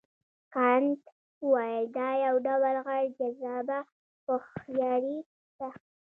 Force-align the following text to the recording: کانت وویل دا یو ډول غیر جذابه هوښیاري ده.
کانت 0.53 1.01
وویل 1.51 1.85
دا 1.97 2.09
یو 2.25 2.35
ډول 2.47 2.75
غیر 2.87 3.07
جذابه 3.17 3.79
هوښیاري 4.25 5.17
ده. 5.57 5.69